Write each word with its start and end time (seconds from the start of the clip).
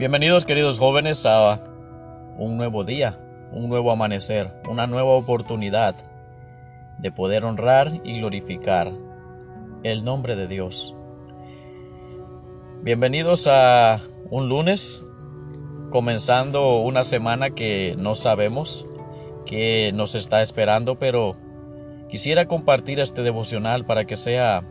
Bienvenidos 0.00 0.46
queridos 0.46 0.78
jóvenes 0.78 1.26
a 1.26 1.60
un 2.38 2.56
nuevo 2.56 2.84
día, 2.84 3.18
un 3.52 3.68
nuevo 3.68 3.92
amanecer, 3.92 4.50
una 4.66 4.86
nueva 4.86 5.10
oportunidad 5.10 5.94
de 6.96 7.12
poder 7.12 7.44
honrar 7.44 8.00
y 8.02 8.16
glorificar 8.16 8.92
el 9.82 10.02
nombre 10.02 10.36
de 10.36 10.46
Dios. 10.46 10.96
Bienvenidos 12.80 13.46
a 13.46 14.00
un 14.30 14.48
lunes, 14.48 15.02
comenzando 15.90 16.78
una 16.78 17.04
semana 17.04 17.50
que 17.50 17.94
no 17.98 18.14
sabemos 18.14 18.86
que 19.44 19.92
nos 19.92 20.14
está 20.14 20.40
esperando, 20.40 20.98
pero 20.98 21.36
quisiera 22.08 22.46
compartir 22.46 23.00
este 23.00 23.22
devocional 23.22 23.84
para 23.84 24.06
que 24.06 24.16
sea 24.16 24.64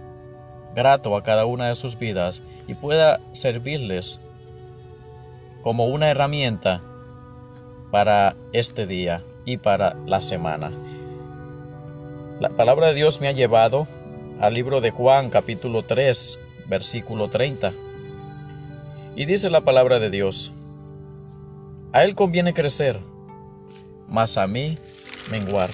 grato 0.75 1.15
a 1.15 1.21
cada 1.21 1.45
una 1.45 1.67
de 1.67 1.75
sus 1.75 1.99
vidas 1.99 2.41
y 2.67 2.73
pueda 2.73 3.21
servirles 3.33 4.19
como 5.63 5.85
una 5.85 6.09
herramienta 6.09 6.81
para 7.91 8.35
este 8.53 8.85
día 8.87 9.23
y 9.45 9.57
para 9.57 9.95
la 10.05 10.21
semana. 10.21 10.71
La 12.39 12.49
palabra 12.49 12.87
de 12.87 12.93
Dios 12.95 13.19
me 13.19 13.27
ha 13.27 13.33
llevado 13.33 13.87
al 14.39 14.53
libro 14.53 14.79
de 14.81 14.91
Juan 14.91 15.29
capítulo 15.29 15.83
3 15.83 16.39
versículo 16.69 17.29
30. 17.29 17.73
Y 19.15 19.25
dice 19.25 19.49
la 19.49 19.61
palabra 19.61 19.99
de 19.99 20.09
Dios, 20.09 20.53
a 21.91 22.03
Él 22.03 22.15
conviene 22.15 22.53
crecer, 22.53 22.99
mas 24.07 24.37
a 24.37 24.47
mí 24.47 24.77
menguar. 25.31 25.71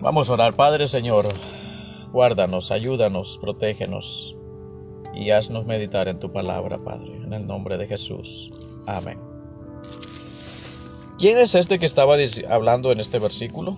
Vamos 0.00 0.28
a 0.28 0.32
orar, 0.32 0.54
Padre 0.54 0.88
Señor, 0.88 1.28
guárdanos, 2.12 2.70
ayúdanos, 2.70 3.38
protégenos, 3.40 4.36
y 5.14 5.30
haznos 5.30 5.66
meditar 5.66 6.08
en 6.08 6.18
tu 6.18 6.32
palabra, 6.32 6.78
Padre, 6.78 7.16
en 7.16 7.32
el 7.32 7.46
nombre 7.46 7.76
de 7.78 7.86
Jesús. 7.86 8.50
Amén. 8.86 9.18
¿Quién 11.18 11.38
es 11.38 11.54
este 11.54 11.78
que 11.78 11.86
estaba 11.86 12.16
hablando 12.48 12.92
en 12.92 13.00
este 13.00 13.18
versículo? 13.18 13.76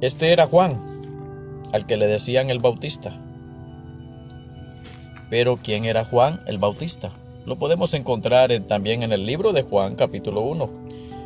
Este 0.00 0.32
era 0.32 0.46
Juan, 0.46 1.70
al 1.72 1.86
que 1.86 1.96
le 1.96 2.06
decían 2.06 2.50
el 2.50 2.58
Bautista. 2.58 3.18
Pero 5.30 5.56
¿quién 5.56 5.84
era 5.84 6.04
Juan 6.04 6.42
el 6.46 6.58
Bautista? 6.58 7.12
Lo 7.46 7.56
podemos 7.56 7.94
encontrar 7.94 8.50
también 8.68 9.02
en 9.02 9.12
el 9.12 9.24
libro 9.24 9.52
de 9.52 9.62
Juan 9.62 9.96
capítulo 9.96 10.42
1. 10.42 10.70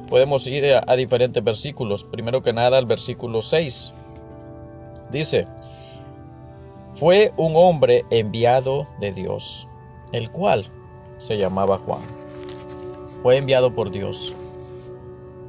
Podemos 0.09 0.47
ir 0.47 0.73
a, 0.73 0.85
a 0.87 0.95
diferentes 0.95 1.43
versículos. 1.43 2.05
Primero 2.05 2.43
que 2.43 2.53
nada 2.53 2.79
al 2.79 2.87
versículo 2.87 3.43
6. 3.43 3.93
Dice, 5.11 5.49
fue 6.97 7.35
un 7.37 7.53
hombre 7.57 8.07
enviado 8.09 8.87
de 9.01 9.13
Dios, 9.13 9.69
el 10.13 10.31
cual 10.31 10.71
se 11.19 11.37
llamaba 11.37 11.77
Juan. 11.77 12.01
Fue 13.23 13.37
enviado 13.37 13.75
por 13.75 13.91
Dios 13.91 14.35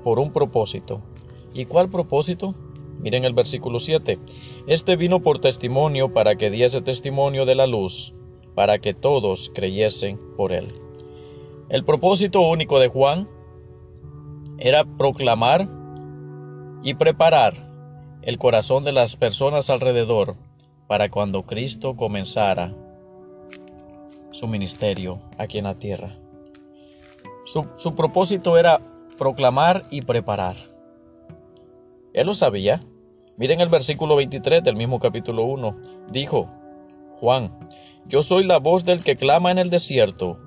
por 0.03 0.19
un 0.19 0.33
propósito. 0.33 1.01
¿Y 1.53 1.65
cuál 1.65 1.89
propósito? 1.89 2.53
Miren 2.99 3.23
el 3.23 3.33
versículo 3.33 3.79
7. 3.79 4.19
Este 4.67 4.97
vino 4.97 5.21
por 5.21 5.39
testimonio 5.39 6.13
para 6.13 6.35
que 6.35 6.49
diese 6.49 6.81
testimonio 6.81 7.45
de 7.45 7.55
la 7.55 7.65
luz, 7.65 8.13
para 8.53 8.79
que 8.79 8.93
todos 8.93 9.49
creyesen 9.55 10.19
por 10.35 10.51
él. 10.51 10.67
El 11.69 11.85
propósito 11.85 12.41
único 12.41 12.77
de 12.79 12.89
Juan 12.89 13.29
era 14.57 14.83
proclamar 14.83 15.69
y 16.83 16.95
preparar 16.95 17.71
el 18.21 18.37
corazón 18.37 18.83
de 18.83 18.91
las 18.91 19.15
personas 19.15 19.69
alrededor 19.69 20.35
para 20.87 21.09
cuando 21.09 21.43
Cristo 21.43 21.95
comenzara 21.95 22.73
su 24.31 24.47
ministerio 24.47 25.19
aquí 25.37 25.57
en 25.57 25.65
la 25.65 25.75
tierra. 25.75 26.17
Su, 27.45 27.95
propósito 27.95 28.57
era 28.57 28.81
proclamar 29.17 29.85
y 29.89 30.01
preparar. 30.01 30.57
Él 32.13 32.27
lo 32.27 32.35
sabía. 32.35 32.81
Miren 33.37 33.61
el 33.61 33.69
versículo 33.69 34.15
23 34.15 34.63
del 34.63 34.75
mismo 34.75 34.99
capítulo 34.99 35.43
1. 35.43 35.77
Dijo, 36.11 36.47
Juan, 37.19 37.57
yo 38.05 38.21
soy 38.21 38.43
la 38.43 38.59
voz 38.59 38.83
del 38.83 39.03
que 39.03 39.15
clama 39.15 39.51
en 39.51 39.59
el 39.59 39.69
desierto, 39.69 40.39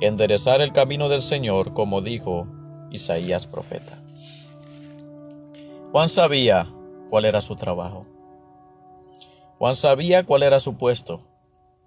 enderezar 0.00 0.60
el 0.60 0.72
camino 0.72 1.08
del 1.08 1.22
Señor, 1.22 1.74
como 1.74 2.00
dijo 2.00 2.46
Isaías 2.90 3.46
profeta. 3.46 4.02
Juan 5.92 6.08
sabía 6.08 6.70
cuál 7.10 7.24
era 7.26 7.40
su 7.40 7.56
trabajo. 7.56 8.06
Juan 9.58 9.74
sabía 9.74 10.22
cuál 10.24 10.42
era 10.42 10.60
su 10.60 10.76
puesto. 10.76 11.22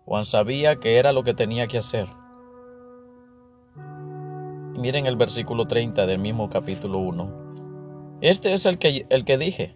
Juan 0.06 0.26
sabía 0.26 0.78
que 0.78 0.98
era 0.98 1.12
lo 1.12 1.24
que 1.24 1.36
tenía 1.36 1.68
que 1.68 1.78
hacer. 1.78 2.08
Miren 4.76 5.06
el 5.06 5.16
versículo 5.16 5.68
30 5.68 6.08
del 6.08 6.18
mismo 6.18 6.50
capítulo 6.50 6.98
1. 6.98 8.18
Este 8.22 8.54
es 8.54 8.66
el 8.66 8.80
que, 8.80 9.06
el 9.10 9.24
que 9.24 9.38
dije. 9.38 9.76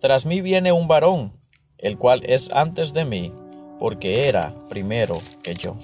Tras 0.00 0.24
mí 0.24 0.40
viene 0.40 0.70
un 0.70 0.86
varón, 0.86 1.32
el 1.78 1.98
cual 1.98 2.22
es 2.26 2.52
antes 2.52 2.92
de 2.92 3.04
mí, 3.04 3.32
porque 3.80 4.28
era 4.28 4.54
primero 4.68 5.16
que 5.42 5.54
yo. 5.54 5.74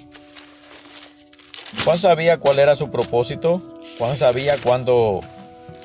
Juan 1.83 1.97
sabía 1.97 2.37
cuál 2.37 2.59
era 2.59 2.77
su 2.77 2.89
propósito, 2.89 3.61
Juan 3.97 4.15
sabía 4.15 4.55
cuándo 4.63 5.19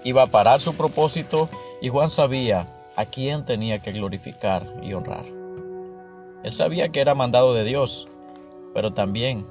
iba 0.05 0.23
a 0.23 0.27
parar 0.27 0.61
su 0.61 0.77
propósito 0.77 1.49
y 1.83 1.89
Juan 1.89 2.13
sabía 2.13 2.69
a 2.95 3.07
quién 3.07 3.45
tenía 3.45 3.81
que 3.81 3.91
glorificar 3.91 4.65
y 4.83 4.93
honrar. 4.93 5.38
Él 6.43 6.53
sabía 6.53 6.91
que 6.91 7.01
era 7.01 7.15
mandado 7.15 7.55
de 7.55 7.65
Dios, 7.65 8.09
pero 8.75 8.93
también 8.93 9.47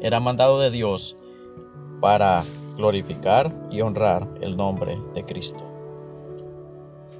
era 0.00 0.20
mandado 0.20 0.60
de 0.60 0.70
Dios 0.70 1.16
para 2.00 2.44
glorificar 2.76 3.52
y 3.70 3.80
honrar 3.80 4.28
el 4.40 4.56
nombre 4.56 4.98
de 5.14 5.24
Cristo. 5.24 5.64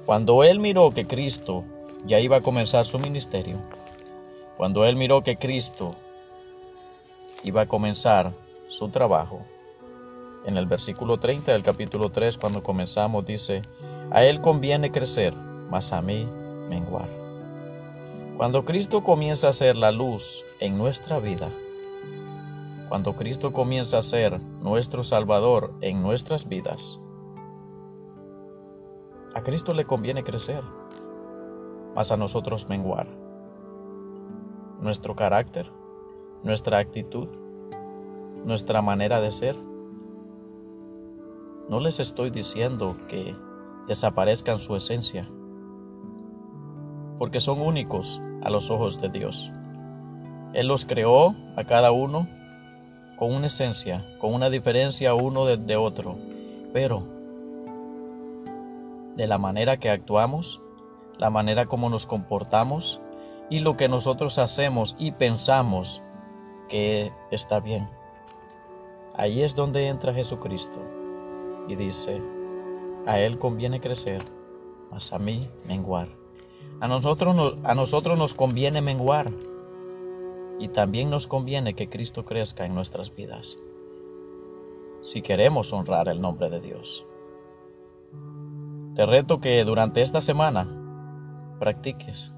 Cuando 0.05 0.43
él 0.43 0.59
miró 0.59 0.91
que 0.91 1.05
Cristo 1.05 1.65
ya 2.05 2.19
iba 2.19 2.37
a 2.37 2.41
comenzar 2.41 2.85
su 2.85 2.99
ministerio, 2.99 3.57
cuando 4.55 4.85
él 4.85 4.95
miró 4.95 5.21
que 5.21 5.35
Cristo 5.35 5.91
iba 7.43 7.61
a 7.61 7.67
comenzar 7.67 8.31
su 8.67 8.89
trabajo, 8.89 9.41
en 10.45 10.55
el 10.55 10.65
versículo 10.65 11.17
30 11.17 11.51
del 11.51 11.61
capítulo 11.61 12.09
3, 12.09 12.37
cuando 12.37 12.63
comenzamos, 12.63 13.25
dice, 13.25 13.61
a 14.11 14.23
él 14.23 14.39
conviene 14.39 14.91
crecer, 14.91 15.33
mas 15.69 15.91
a 15.91 16.01
mí 16.01 16.25
menguar. 16.69 17.26
Cuando 18.37 18.65
Cristo 18.65 19.03
comienza 19.03 19.47
a 19.47 19.51
ser 19.51 19.75
la 19.75 19.91
luz 19.91 20.45
en 20.59 20.77
nuestra 20.77 21.19
vida, 21.19 21.49
cuando 22.87 23.15
Cristo 23.15 23.51
comienza 23.51 23.97
a 23.97 24.03
ser 24.03 24.39
nuestro 24.61 25.03
Salvador 25.03 25.73
en 25.81 26.03
nuestras 26.03 26.47
vidas, 26.47 26.99
a 29.33 29.41
Cristo 29.41 29.73
le 29.73 29.85
conviene 29.85 30.23
crecer, 30.23 30.61
mas 31.95 32.11
a 32.11 32.17
nosotros 32.17 32.69
menguar. 32.69 33.07
Nuestro 34.81 35.15
carácter, 35.15 35.71
nuestra 36.43 36.77
actitud, 36.77 37.29
nuestra 38.45 38.83
manera 38.83 39.19
de 39.19 39.31
ser. 39.31 39.55
No 41.69 41.79
les 41.79 41.99
estoy 41.99 42.29
diciendo 42.29 42.97
que 43.07 43.35
desaparezcan 43.87 44.59
su 44.59 44.75
esencia, 44.75 45.27
porque 47.17 47.39
son 47.39 47.61
únicos 47.61 48.21
a 48.41 48.49
los 48.49 48.69
ojos 48.69 49.01
de 49.01 49.09
Dios. 49.09 49.51
Él 50.53 50.67
los 50.67 50.85
creó 50.85 51.35
a 51.55 51.63
cada 51.63 51.91
uno 51.91 52.27
con 53.17 53.33
una 53.33 53.47
esencia, 53.47 54.05
con 54.19 54.33
una 54.33 54.49
diferencia 54.49 55.13
uno 55.13 55.45
de, 55.45 55.75
otro, 55.75 56.17
pero 56.71 57.03
de 59.15 59.27
la 59.27 59.37
manera 59.37 59.77
que 59.77 59.89
actuamos, 59.89 60.61
la 61.17 61.29
manera 61.29 61.65
como 61.65 61.89
nos 61.89 62.05
comportamos 62.05 63.01
y 63.49 63.59
lo 63.59 63.75
que 63.75 63.89
nosotros 63.89 64.37
hacemos 64.37 64.95
y 64.99 65.11
pensamos 65.11 66.03
que 66.69 67.11
está 67.31 67.59
bien. 67.59 67.89
Ahí 69.15 69.41
es 69.41 69.55
donde 69.55 69.87
entra 69.87 70.13
Jesucristo 70.13 70.79
y 71.67 71.75
dice, 71.75 72.21
a 73.07 73.19
Él 73.19 73.39
conviene 73.39 73.81
crecer, 73.81 74.21
mas 74.91 75.11
a 75.11 75.17
mí 75.17 75.49
menguar. 75.65 76.26
A 76.79 76.87
nosotros, 76.87 78.17
nos 78.17 78.33
conviene 78.35 78.81
menguar 78.81 79.31
y 80.59 80.67
también 80.67 81.09
nos 81.09 81.25
conviene 81.25 81.73
que 81.73 81.89
Cristo 81.89 82.23
crezca 82.23 82.65
en 82.65 82.75
nuestras 82.75 83.15
vidas 83.15 83.57
si 85.01 85.21
queremos 85.21 85.73
honrar 85.73 86.07
el 86.07 86.21
nombre 86.21 86.49
de 86.49 86.59
Dios. 86.59 87.05
Te 88.93 89.05
reto 89.05 89.39
que 89.39 89.63
durante 89.63 90.01
esta 90.01 90.21
semana 90.21 90.67
practiques 91.59 92.33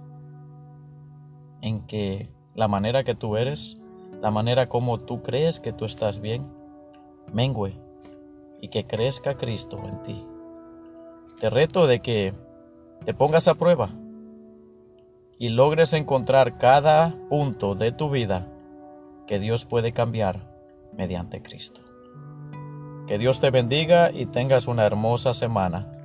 en 1.62 1.86
que 1.86 2.30
la 2.56 2.68
manera 2.68 3.04
que 3.04 3.16
tú 3.16 3.36
eres, 3.36 3.78
la 4.22 4.32
manera 4.32 4.70
como 4.70 5.02
tú 5.02 5.22
crees 5.22 5.60
que 5.60 5.74
tú 5.74 5.86
estás 5.86 6.20
bien, 6.20 6.46
mengue 7.34 7.78
y 8.62 8.70
que 8.70 8.86
crezca 8.86 9.36
Cristo 9.36 9.80
en 9.84 10.04
ti. 10.04 10.26
Te 11.40 11.50
reto 11.50 11.88
de 11.88 12.02
que 12.02 12.34
te 13.04 13.14
pongas 13.14 13.48
a 13.48 13.56
prueba 13.56 13.90
y 15.40 15.50
logres 15.50 15.94
encontrar 15.94 16.58
cada 16.58 17.16
punto 17.30 17.74
de 17.74 17.92
tu 17.94 18.10
vida 18.10 18.48
que 19.26 19.40
Dios 19.40 19.66
puede 19.66 19.94
cambiar 19.94 20.54
mediante 20.94 21.42
Cristo. 21.42 21.82
Que 23.08 23.18
Dios 23.18 23.40
te 23.40 23.50
bendiga 23.50 24.12
y 24.12 24.26
tengas 24.26 24.68
una 24.68 24.86
hermosa 24.86 25.34
semana 25.34 25.99